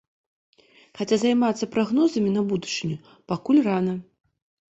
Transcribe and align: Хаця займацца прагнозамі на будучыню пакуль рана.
Хаця 1.01 1.17
займацца 1.23 1.69
прагнозамі 1.75 2.29
на 2.37 2.41
будучыню 2.53 2.97
пакуль 3.33 3.59
рана. 3.67 3.93